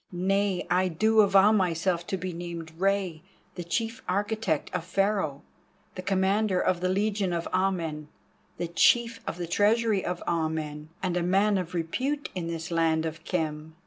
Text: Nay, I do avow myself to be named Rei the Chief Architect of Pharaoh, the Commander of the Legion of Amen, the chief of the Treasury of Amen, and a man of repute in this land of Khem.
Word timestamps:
Nay, 0.11 0.65
I 0.67 0.87
do 0.87 1.19
avow 1.19 1.51
myself 1.51 2.07
to 2.07 2.17
be 2.17 2.33
named 2.33 2.71
Rei 2.79 3.21
the 3.53 3.63
Chief 3.63 4.01
Architect 4.09 4.71
of 4.73 4.83
Pharaoh, 4.83 5.43
the 5.93 6.01
Commander 6.01 6.59
of 6.59 6.81
the 6.81 6.89
Legion 6.89 7.31
of 7.31 7.47
Amen, 7.53 8.07
the 8.57 8.67
chief 8.67 9.19
of 9.27 9.37
the 9.37 9.45
Treasury 9.45 10.03
of 10.03 10.23
Amen, 10.27 10.89
and 11.03 11.15
a 11.15 11.21
man 11.21 11.59
of 11.59 11.75
repute 11.75 12.29
in 12.33 12.47
this 12.47 12.71
land 12.71 13.05
of 13.05 13.23
Khem. 13.25 13.75